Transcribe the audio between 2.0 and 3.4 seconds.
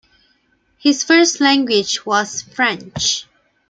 was French.